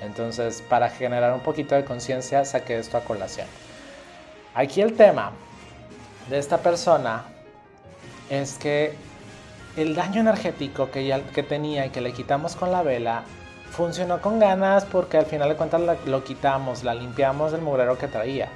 Entonces, 0.00 0.62
para 0.62 0.88
generar 0.88 1.34
un 1.34 1.40
poquito 1.40 1.74
de 1.74 1.84
conciencia, 1.84 2.44
saqué 2.44 2.78
esto 2.78 2.96
a 2.96 3.04
colación. 3.04 3.46
Aquí 4.56 4.80
el 4.80 4.96
tema 4.96 5.32
de 6.30 6.38
esta 6.38 6.56
persona 6.56 7.24
es 8.30 8.54
que 8.54 8.94
el 9.76 9.94
daño 9.94 10.22
energético 10.22 10.90
que, 10.90 11.06
ya, 11.06 11.20
que 11.20 11.42
tenía 11.42 11.84
y 11.84 11.90
que 11.90 12.00
le 12.00 12.14
quitamos 12.14 12.56
con 12.56 12.72
la 12.72 12.82
vela 12.82 13.24
funcionó 13.70 14.22
con 14.22 14.38
ganas 14.38 14.86
porque 14.86 15.18
al 15.18 15.26
final 15.26 15.50
de 15.50 15.56
cuentas 15.56 15.82
lo 16.06 16.24
quitamos, 16.24 16.84
la 16.84 16.94
limpiamos 16.94 17.52
del 17.52 17.60
mugrero 17.60 17.98
que 17.98 18.08
traía. 18.08 18.48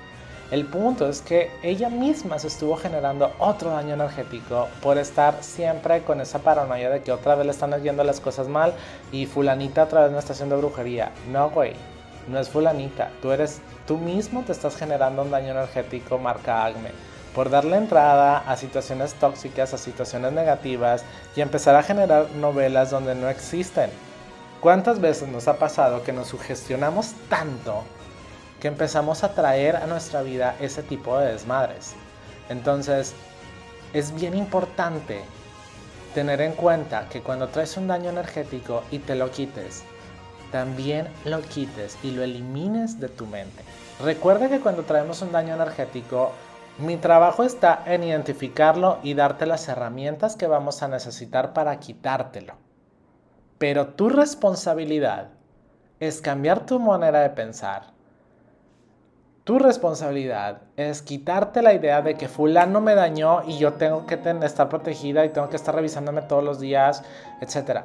El 0.50 0.64
punto 0.64 1.06
es 1.06 1.20
que 1.20 1.50
ella 1.62 1.90
misma 1.90 2.38
se 2.38 2.46
estuvo 2.46 2.76
generando 2.76 3.34
otro 3.38 3.68
daño 3.68 3.92
energético 3.92 4.68
por 4.82 4.96
estar 4.96 5.42
siempre 5.42 6.00
con 6.02 6.22
esa 6.22 6.38
paranoia 6.38 6.88
de 6.88 7.02
que 7.02 7.12
otra 7.12 7.34
vez 7.34 7.44
le 7.44 7.52
están 7.52 7.78
yendo 7.82 8.04
las 8.04 8.20
cosas 8.20 8.48
mal 8.48 8.72
y 9.12 9.26
fulanita 9.26 9.82
otra 9.82 10.04
vez 10.04 10.12
no 10.12 10.18
está 10.18 10.32
haciendo 10.32 10.56
brujería. 10.56 11.12
No, 11.30 11.50
güey, 11.50 11.74
no 12.28 12.38
es 12.38 12.48
fulanita. 12.48 13.10
Tú 13.22 13.32
eres, 13.32 13.60
tú 13.86 13.98
mismo 13.98 14.42
te 14.42 14.52
estás 14.52 14.76
generando 14.76 15.22
un 15.22 15.30
daño 15.30 15.50
energético 15.50 16.18
marca 16.18 16.64
ACME 16.64 16.90
por 17.34 17.50
darle 17.50 17.76
entrada 17.76 18.38
a 18.38 18.56
situaciones 18.56 19.14
tóxicas, 19.14 19.72
a 19.72 19.78
situaciones 19.78 20.32
negativas 20.32 21.04
y 21.36 21.40
empezar 21.40 21.76
a 21.76 21.82
generar 21.82 22.30
novelas 22.32 22.90
donde 22.90 23.14
no 23.14 23.28
existen. 23.28 23.90
¿Cuántas 24.60 25.00
veces 25.00 25.28
nos 25.28 25.48
ha 25.48 25.56
pasado 25.56 26.02
que 26.02 26.12
nos 26.12 26.28
sugestionamos 26.28 27.12
tanto 27.28 27.84
que 28.60 28.68
empezamos 28.68 29.24
a 29.24 29.32
traer 29.32 29.76
a 29.76 29.86
nuestra 29.86 30.22
vida 30.22 30.56
ese 30.60 30.82
tipo 30.82 31.16
de 31.18 31.32
desmadres? 31.32 31.94
Entonces, 32.48 33.14
es 33.94 34.14
bien 34.14 34.36
importante 34.36 35.22
tener 36.14 36.40
en 36.40 36.52
cuenta 36.52 37.08
que 37.08 37.22
cuando 37.22 37.48
traes 37.48 37.76
un 37.76 37.86
daño 37.86 38.10
energético 38.10 38.82
y 38.90 38.98
te 38.98 39.14
lo 39.14 39.30
quites, 39.30 39.84
también 40.50 41.08
lo 41.24 41.40
quites 41.42 41.98
y 42.02 42.10
lo 42.10 42.22
elimines 42.22 43.00
de 43.00 43.08
tu 43.08 43.26
mente. 43.26 43.62
Recuerda 44.02 44.48
que 44.48 44.60
cuando 44.60 44.82
traemos 44.84 45.22
un 45.22 45.32
daño 45.32 45.54
energético, 45.54 46.32
mi 46.78 46.96
trabajo 46.96 47.42
está 47.42 47.82
en 47.86 48.04
identificarlo 48.04 48.98
y 49.02 49.14
darte 49.14 49.44
las 49.44 49.68
herramientas 49.68 50.36
que 50.36 50.46
vamos 50.46 50.82
a 50.82 50.88
necesitar 50.88 51.52
para 51.52 51.78
quitártelo. 51.78 52.54
Pero 53.58 53.88
tu 53.88 54.08
responsabilidad 54.08 55.28
es 55.98 56.22
cambiar 56.22 56.64
tu 56.64 56.80
manera 56.80 57.20
de 57.20 57.30
pensar. 57.30 57.92
Tu 59.44 59.58
responsabilidad 59.58 60.62
es 60.76 61.02
quitarte 61.02 61.60
la 61.60 61.74
idea 61.74 62.00
de 62.00 62.14
que 62.14 62.28
fulano 62.28 62.80
me 62.80 62.94
dañó 62.94 63.42
y 63.46 63.58
yo 63.58 63.74
tengo 63.74 64.06
que 64.06 64.18
estar 64.42 64.68
protegida 64.68 65.24
y 65.26 65.30
tengo 65.30 65.50
que 65.50 65.56
estar 65.56 65.74
revisándome 65.74 66.22
todos 66.22 66.44
los 66.44 66.60
días, 66.60 67.02
etc. 67.42 67.80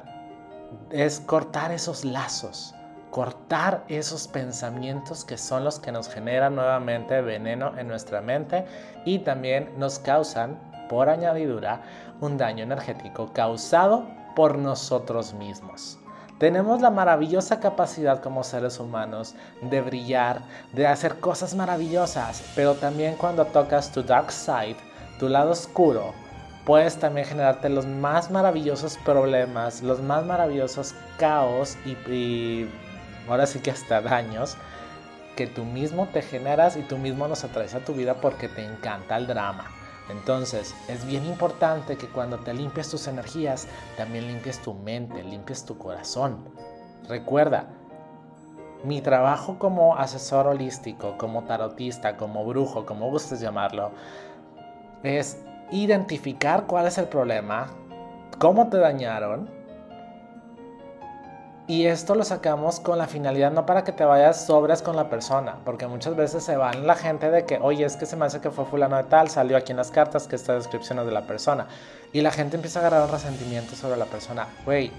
Es 0.89 1.20
cortar 1.20 1.72
esos 1.72 2.05
lazos, 2.05 2.75
cortar 3.12 3.84
esos 3.88 4.27
pensamientos 4.27 5.24
que 5.25 5.38
son 5.38 5.63
los 5.63 5.79
que 5.79 5.91
nos 5.91 6.10
generan 6.10 6.55
nuevamente 6.55 7.22
veneno 7.22 7.77
en 7.77 7.88
nuestra 7.88 8.22
mente 8.22 8.65
y 9.05 9.20
también 9.20 9.72
nos 9.77 10.00
causan, 10.00 10.60
por 10.89 11.10
añadidura, 11.10 11.82
un 12.22 12.38
daño 12.38 12.63
energético 12.63 13.32
causado 13.34 14.05
por 14.36 14.58
nosotros 14.58 15.34
mismos. 15.34 15.98
Tenemos 16.38 16.82
la 16.82 16.89
maravillosa 16.89 17.62
capacidad 17.62 18.22
como 18.22 18.44
seres 18.44 18.79
humanos 18.82 19.36
de 19.62 19.82
brillar, 19.82 20.41
de 20.74 20.86
hacer 20.86 21.22
cosas 21.22 21.55
maravillosas, 21.55 22.44
pero 22.55 22.74
también 22.74 23.15
cuando 23.15 23.46
tocas 23.46 23.91
tu 23.94 24.03
dark 24.03 24.32
side, 24.32 24.75
tu 25.17 25.29
lado 25.29 25.51
oscuro, 25.51 26.13
puedes 26.65 26.98
también 26.98 27.27
generarte 27.27 27.69
los 27.69 27.86
más 27.86 28.31
maravillosos 28.31 28.98
problemas, 28.98 29.84
los 29.84 30.01
más 30.01 30.25
maravillosos 30.25 30.95
caos 31.17 31.77
y, 31.86 32.67
ahora 33.29 33.45
sí 33.45 33.60
que 33.60 33.72
hasta 33.72 34.01
daños 34.01 34.57
que 35.36 35.48
tú 35.48 35.63
mismo 35.63 36.07
te 36.07 36.22
generas 36.22 36.75
y 36.77 36.81
tú 36.81 36.98
mismo 36.98 37.27
nos 37.27 37.43
atraes 37.43 37.75
a 37.75 37.79
tu 37.79 37.93
vida 37.93 38.15
porque 38.15 38.48
te 38.48 38.63
encanta 38.63 39.17
el 39.17 39.27
drama. 39.27 39.69
Entonces, 40.10 40.75
es 40.88 41.05
bien 41.05 41.25
importante 41.25 41.98
que 41.98 42.07
cuando 42.07 42.38
te 42.39 42.53
limpies 42.53 42.89
tus 42.89 43.07
energías, 43.07 43.67
también 43.98 44.27
limpies 44.27 44.62
tu 44.62 44.74
mente, 44.74 45.24
limpies 45.24 45.65
tu 45.65 45.77
corazón. 45.77 46.48
Recuerda, 47.10 47.67
mi 48.84 49.01
trabajo 49.01 49.57
como 49.57 49.98
asesor 49.98 50.48
holístico, 50.48 51.17
como 51.17 51.43
tarotista, 51.43 52.17
como 52.17 52.45
brujo, 52.45 52.86
como 52.86 53.10
gustes 53.10 53.39
llamarlo, 53.41 53.91
es 55.03 55.39
identificar 55.72 56.65
cuál 56.65 56.88
es 56.88 56.98
el 56.98 57.05
problema, 57.05 57.67
cómo 58.39 58.69
te 58.69 58.77
dañaron 58.77 59.50
y 61.67 61.88
esto 61.88 62.13
lo 62.13 62.24
sacamos 62.24 62.79
con 62.79 63.00
la 63.00 63.07
finalidad 63.07 63.51
no 63.51 63.65
para 63.65 63.84
que 63.84 63.91
te 63.91 64.05
vayas 64.05 64.45
sobres 64.45 64.84
con 64.84 64.95
la 64.95 65.10
persona, 65.10 65.55
porque 65.65 65.88
muchas 65.88 66.15
veces 66.15 66.43
se 66.43 66.57
van 66.57 66.86
la 66.86 66.93
gente 66.93 67.31
de 67.31 67.43
que, 67.45 67.57
oye, 67.57 67.86
es 67.86 67.95
que 67.95 68.05
se 68.05 68.15
me 68.15 68.25
hace 68.25 68.39
que 68.39 68.51
fue 68.51 68.65
fulano 68.65 68.98
de 68.98 69.05
tal, 69.05 69.29
salió 69.29 69.57
aquí 69.57 69.72
en 69.72 69.77
las 69.77 69.89
cartas 69.89 70.27
que 70.27 70.36
esta 70.36 70.53
descripción 70.53 71.00
es 71.00 71.07
de 71.07 71.12
la 71.12 71.25
persona. 71.25 71.65
Y 72.13 72.22
la 72.22 72.29
gente 72.29 72.55
empieza 72.55 72.79
a 72.79 72.81
agarrar 72.81 73.05
un 73.05 73.12
resentimiento 73.12 73.75
sobre 73.75 73.98
la 73.98 74.05
persona. 74.05 74.48
Güey, 74.63 74.91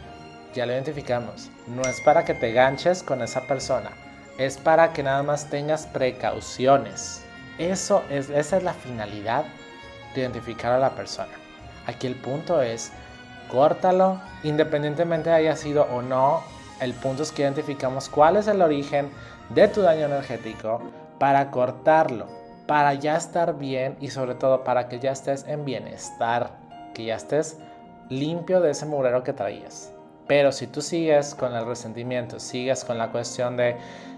ya 0.54 0.66
lo 0.66 0.72
identificamos. 0.72 1.50
No 1.68 1.82
es 1.82 2.00
para 2.00 2.24
que 2.24 2.34
te 2.34 2.52
ganches 2.52 3.04
con 3.04 3.22
esa 3.22 3.42
persona, 3.42 3.92
es 4.36 4.58
para 4.58 4.92
que 4.92 5.04
nada 5.04 5.22
más 5.22 5.48
tengas 5.48 5.86
precauciones. 5.86 7.22
Eso 7.58 8.02
es, 8.10 8.28
esa 8.28 8.56
es 8.56 8.64
la 8.64 8.74
finalidad 8.74 9.44
de 10.16 10.22
identificar 10.22 10.72
a 10.72 10.78
la 10.78 10.90
persona. 10.90 11.32
Aquí 11.86 12.06
el 12.06 12.16
punto 12.16 12.60
es, 12.62 12.92
córtalo, 13.50 14.20
independientemente 14.42 15.30
haya 15.30 15.56
sido 15.56 15.84
o 15.84 16.02
no 16.02 16.42
el 16.80 16.92
punto 16.92 17.22
es 17.22 17.32
que 17.32 17.42
identificamos 17.42 18.08
cuál 18.08 18.36
es 18.36 18.48
el 18.48 18.60
origen 18.60 19.10
de 19.50 19.68
tu 19.68 19.80
daño 19.80 20.06
energético 20.06 20.82
para 21.18 21.50
cortarlo, 21.50 22.26
para 22.66 22.92
ya 22.94 23.16
estar 23.16 23.56
bien 23.56 23.96
y 24.00 24.08
sobre 24.08 24.34
todo 24.34 24.62
para 24.62 24.88
que 24.88 24.98
ya 24.98 25.12
estés 25.12 25.46
en 25.48 25.64
bienestar, 25.64 26.50
que 26.92 27.04
ya 27.04 27.16
estés 27.16 27.58
limpio 28.10 28.60
de 28.60 28.72
ese 28.72 28.84
mugrero 28.84 29.22
que 29.22 29.32
traías. 29.32 29.92
Pero 30.26 30.52
si 30.52 30.66
tú 30.66 30.82
sigues 30.82 31.34
con 31.34 31.54
el 31.54 31.64
resentimiento, 31.64 32.40
sigues 32.40 32.84
con 32.84 32.98
la 32.98 33.10
cuestión 33.10 33.56
de 33.56 33.76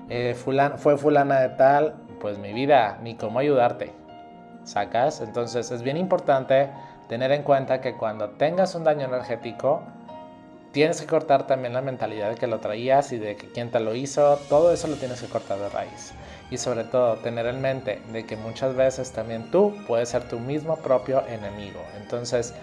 eh, 0.08 0.34
fue 0.34 0.96
fulana 0.96 1.40
de 1.40 1.50
tal, 1.50 1.94
pues 2.20 2.38
mi 2.38 2.52
vida, 2.52 2.98
ni 3.02 3.14
cómo 3.14 3.38
ayudarte. 3.38 3.92
¿Sacas? 4.64 5.20
Entonces 5.20 5.70
es 5.70 5.82
bien 5.82 5.96
importante 5.96 6.70
tener 7.08 7.32
en 7.32 7.42
cuenta 7.42 7.80
que 7.80 7.94
cuando 7.94 8.30
tengas 8.30 8.74
un 8.74 8.84
daño 8.84 9.06
energético, 9.06 9.82
tienes 10.72 11.00
que 11.00 11.06
cortar 11.06 11.46
también 11.46 11.72
la 11.72 11.80
mentalidad 11.80 12.30
de 12.30 12.36
que 12.36 12.46
lo 12.46 12.60
traías 12.60 13.12
y 13.12 13.18
de 13.18 13.36
que 13.36 13.50
quién 13.50 13.70
te 13.70 13.80
lo 13.80 13.94
hizo, 13.94 14.38
todo 14.48 14.72
eso 14.72 14.86
lo 14.88 14.96
tienes 14.96 15.20
que 15.20 15.28
cortar 15.28 15.58
de 15.58 15.68
raíz. 15.70 16.12
Y 16.50 16.58
sobre 16.58 16.84
todo 16.84 17.16
tener 17.16 17.46
en 17.46 17.60
mente 17.60 18.02
de 18.12 18.26
que 18.26 18.36
muchas 18.36 18.74
veces 18.74 19.12
también 19.12 19.50
tú 19.50 19.74
puedes 19.86 20.10
ser 20.10 20.28
tu 20.28 20.38
mismo 20.38 20.76
propio 20.76 21.26
enemigo. 21.26 21.80
Entonces, 22.00 22.54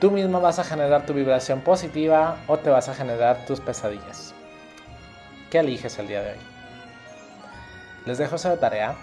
tú 0.00 0.10
mismo 0.10 0.40
vas 0.40 0.58
a 0.58 0.64
generar 0.64 1.06
tu 1.06 1.12
vibración 1.12 1.60
positiva 1.60 2.38
o 2.46 2.58
te 2.58 2.70
vas 2.70 2.88
a 2.88 2.94
generar 2.94 3.44
tus 3.46 3.60
pesadillas. 3.60 4.34
¿Qué 5.50 5.60
eliges 5.60 5.98
el 5.98 6.08
día 6.08 6.22
de 6.22 6.32
hoy? 6.32 6.38
Les 8.06 8.18
dejo 8.18 8.36
esa 8.36 8.58
tarea. 8.58 8.96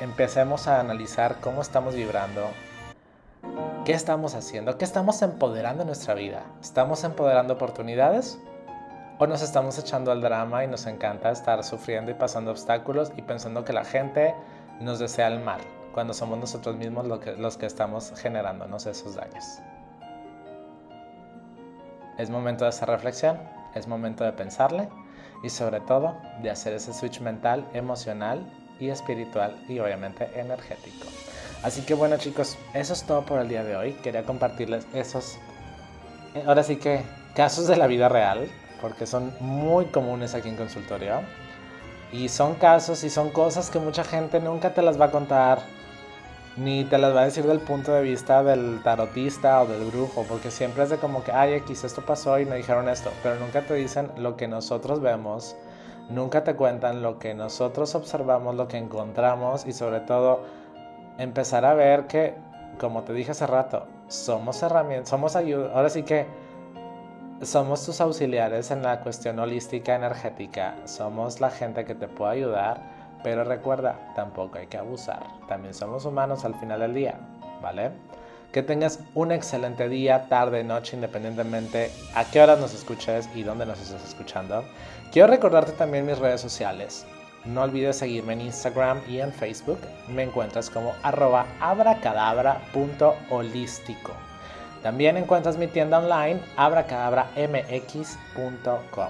Empecemos 0.00 0.68
a 0.68 0.78
analizar 0.78 1.40
cómo 1.40 1.60
estamos 1.60 1.94
vibrando, 1.96 2.48
¿Qué 3.84 3.94
estamos 3.94 4.34
haciendo? 4.34 4.76
¿Qué 4.76 4.84
estamos 4.84 5.22
empoderando 5.22 5.82
en 5.82 5.86
nuestra 5.86 6.12
vida? 6.12 6.42
¿Estamos 6.60 7.04
empoderando 7.04 7.54
oportunidades? 7.54 8.38
¿O 9.18 9.26
nos 9.26 9.40
estamos 9.40 9.78
echando 9.78 10.12
al 10.12 10.20
drama 10.20 10.62
y 10.62 10.66
nos 10.68 10.86
encanta 10.86 11.30
estar 11.30 11.64
sufriendo 11.64 12.10
y 12.10 12.14
pasando 12.14 12.50
obstáculos 12.50 13.10
y 13.16 13.22
pensando 13.22 13.64
que 13.64 13.72
la 13.72 13.84
gente 13.84 14.34
nos 14.78 14.98
desea 14.98 15.28
el 15.28 15.40
mal, 15.40 15.62
cuando 15.94 16.12
somos 16.12 16.38
nosotros 16.38 16.76
mismos 16.76 17.06
los 17.06 17.56
que 17.56 17.66
estamos 17.66 18.12
generándonos 18.20 18.84
esos 18.84 19.14
daños? 19.14 19.60
Es 22.18 22.28
momento 22.28 22.64
de 22.64 22.68
hacer 22.68 22.90
reflexión, 22.90 23.38
es 23.74 23.88
momento 23.88 24.22
de 24.22 24.32
pensarle 24.32 24.90
y 25.42 25.48
sobre 25.48 25.80
todo 25.80 26.14
de 26.42 26.50
hacer 26.50 26.74
ese 26.74 26.92
switch 26.92 27.20
mental, 27.20 27.66
emocional 27.72 28.46
y 28.80 28.90
espiritual 28.90 29.56
y 29.68 29.78
obviamente 29.78 30.28
energético. 30.34 31.06
Así 31.62 31.82
que 31.82 31.94
bueno 31.94 32.16
chicos, 32.18 32.56
eso 32.74 32.92
es 32.92 33.02
todo 33.04 33.22
por 33.22 33.40
el 33.40 33.48
día 33.48 33.64
de 33.64 33.76
hoy. 33.76 33.92
Quería 33.94 34.24
compartirles 34.24 34.86
esos, 34.92 35.38
eh, 36.34 36.44
ahora 36.46 36.62
sí 36.62 36.76
que 36.76 37.02
casos 37.34 37.66
de 37.66 37.76
la 37.76 37.86
vida 37.86 38.08
real, 38.08 38.48
porque 38.80 39.06
son 39.06 39.32
muy 39.40 39.86
comunes 39.86 40.34
aquí 40.34 40.48
en 40.48 40.56
consultorio. 40.56 41.20
Y 42.12 42.28
son 42.28 42.54
casos 42.54 43.04
y 43.04 43.10
son 43.10 43.30
cosas 43.30 43.70
que 43.70 43.78
mucha 43.78 44.02
gente 44.02 44.40
nunca 44.40 44.72
te 44.72 44.82
las 44.82 44.98
va 44.98 45.06
a 45.06 45.10
contar, 45.10 45.60
ni 46.56 46.84
te 46.84 46.96
las 46.98 47.14
va 47.14 47.22
a 47.22 47.24
decir 47.24 47.44
del 47.44 47.60
punto 47.60 47.92
de 47.92 48.02
vista 48.02 48.42
del 48.42 48.82
tarotista 48.82 49.62
o 49.62 49.66
del 49.66 49.84
brujo, 49.84 50.24
porque 50.28 50.50
siempre 50.50 50.84
es 50.84 50.90
de 50.90 50.96
como 50.96 51.22
que, 51.22 51.32
ay, 51.32 51.54
X, 51.54 51.84
esto 51.84 52.02
pasó 52.02 52.38
y 52.38 52.46
me 52.46 52.56
dijeron 52.56 52.88
esto, 52.88 53.12
pero 53.22 53.36
nunca 53.36 53.62
te 53.62 53.74
dicen 53.74 54.10
lo 54.16 54.36
que 54.36 54.48
nosotros 54.48 55.00
vemos, 55.00 55.54
nunca 56.08 56.44
te 56.44 56.54
cuentan 56.54 57.02
lo 57.02 57.18
que 57.18 57.34
nosotros 57.34 57.94
observamos, 57.94 58.54
lo 58.54 58.68
que 58.68 58.78
encontramos 58.78 59.66
y 59.66 59.72
sobre 59.72 60.00
todo 60.00 60.42
empezar 61.18 61.64
a 61.64 61.74
ver 61.74 62.06
que, 62.06 62.34
como 62.78 63.02
te 63.02 63.12
dije 63.12 63.32
hace 63.32 63.46
rato, 63.46 63.86
somos 64.08 64.62
herramientas, 64.62 65.08
somos 65.08 65.36
ayuda, 65.36 65.72
ahora 65.74 65.90
sí 65.90 66.02
que 66.02 66.26
somos 67.42 67.84
tus 67.84 68.00
auxiliares 68.00 68.70
en 68.70 68.82
la 68.82 69.00
cuestión 69.00 69.38
holística 69.38 69.94
energética, 69.94 70.74
somos 70.86 71.40
la 71.40 71.50
gente 71.50 71.84
que 71.84 71.94
te 71.94 72.08
puede 72.08 72.32
ayudar, 72.32 72.80
pero 73.22 73.44
recuerda, 73.44 74.12
tampoco 74.14 74.58
hay 74.58 74.66
que 74.66 74.78
abusar, 74.78 75.24
también 75.46 75.74
somos 75.74 76.04
humanos 76.04 76.44
al 76.44 76.54
final 76.54 76.80
del 76.80 76.94
día, 76.94 77.18
¿vale? 77.62 77.92
Que 78.52 78.62
tengas 78.62 79.00
un 79.14 79.30
excelente 79.30 79.88
día, 79.88 80.26
tarde, 80.28 80.64
noche, 80.64 80.96
independientemente 80.96 81.90
a 82.14 82.24
qué 82.24 82.40
horas 82.40 82.58
nos 82.58 82.72
escuches 82.72 83.28
y 83.34 83.42
dónde 83.42 83.66
nos 83.66 83.78
estés 83.80 84.02
escuchando. 84.02 84.64
Quiero 85.12 85.28
recordarte 85.28 85.72
también 85.72 86.06
mis 86.06 86.18
redes 86.18 86.40
sociales. 86.40 87.04
No 87.44 87.60
olvides 87.62 87.96
seguirme 87.96 88.32
en 88.32 88.40
Instagram 88.42 89.00
y 89.08 89.20
en 89.20 89.32
Facebook. 89.32 89.80
Me 90.08 90.22
encuentras 90.22 90.70
como 90.70 90.94
arroba 91.02 91.46
abracadabra.holístico. 91.60 94.12
También 94.82 95.16
encuentras 95.16 95.58
mi 95.58 95.66
tienda 95.66 95.98
online 95.98 96.40
abracadabramx.com. 96.56 99.08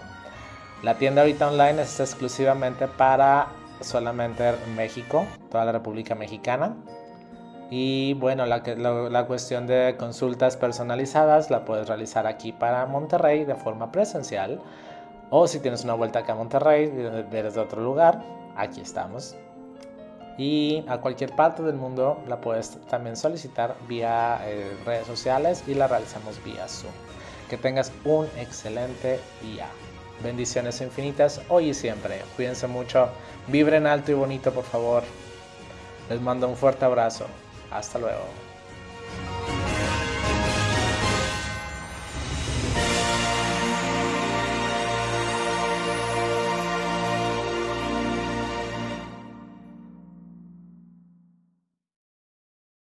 La 0.83 0.95
tienda 0.95 1.21
ahorita 1.23 1.49
online 1.49 1.83
es 1.83 2.01
exclusivamente 2.01 2.89
para 2.89 3.49
solamente 3.81 4.55
México, 4.77 5.27
toda 5.51 5.65
la 5.65 5.73
República 5.73 6.15
Mexicana. 6.15 6.77
Y 7.71 8.15
bueno, 8.15 8.47
la, 8.47 8.63
la, 8.67 9.27
cuestión 9.27 9.67
de 9.67 9.97
consultas 9.99 10.57
personalizadas 10.57 11.51
la 11.51 11.67
puedes 11.67 11.87
realizar 11.87 12.27
aquí 12.27 12.53
para 12.53 12.87
Monterrey 12.87 13.45
de 13.45 13.55
forma 13.55 13.93
presencial. 13.93 14.61
O 15.31 15.47
si 15.47 15.61
tienes 15.61 15.85
una 15.85 15.93
vuelta 15.93 16.21
acá 16.21 16.33
a 16.33 16.37
Monterrey, 16.37 16.91
eres 17.31 17.55
de 17.55 17.61
otro 17.61 17.83
lugar, 17.83 18.23
aquí 18.57 18.81
estamos. 18.81 19.37
Y 20.39 20.85
a 20.89 20.99
cualquier 20.99 21.35
parte 21.35 21.63
del 21.63 21.75
mundo 21.75 22.23
la 22.27 22.41
puedes 22.41 22.79
también 22.87 23.17
solicitar 23.17 23.77
vía 23.87 24.41
eh, 24.45 24.73
redes 24.87 25.07
sociales 25.07 25.65
y 25.67 25.75
la 25.75 25.89
realizamos 25.89 26.43
vía 26.45 26.67
Zoom. 26.69 26.93
Que 27.51 27.59
tengas 27.59 27.93
un 28.05 28.27
excelente 28.39 29.21
día. 29.43 29.67
Bendiciones 30.23 30.81
infinitas 30.81 31.43
hoy 31.49 31.71
y 31.71 31.75
siempre. 31.75 32.23
Cuídense 32.37 32.67
mucho. 32.67 33.09
Vibren 33.49 33.87
alto 33.87 34.13
y 34.13 34.15
bonito, 34.15 34.53
por 34.53 34.65
favor. 34.65 35.03
Les 36.09 36.21
mando 36.21 36.49
un 36.49 36.57
fuerte 36.57 36.85
abrazo. 36.85 37.27
Hasta 37.71 37.99
luego. 37.99 38.48